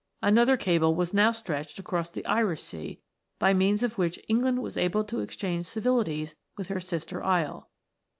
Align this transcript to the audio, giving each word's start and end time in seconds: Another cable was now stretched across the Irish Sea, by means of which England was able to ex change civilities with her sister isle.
Another 0.23 0.57
cable 0.57 0.95
was 0.95 1.13
now 1.13 1.31
stretched 1.31 1.77
across 1.77 2.09
the 2.09 2.25
Irish 2.25 2.63
Sea, 2.63 2.99
by 3.37 3.53
means 3.53 3.83
of 3.83 3.99
which 3.99 4.19
England 4.27 4.57
was 4.63 4.75
able 4.75 5.03
to 5.03 5.21
ex 5.21 5.35
change 5.35 5.67
civilities 5.67 6.35
with 6.57 6.69
her 6.69 6.79
sister 6.79 7.23
isle. 7.23 7.69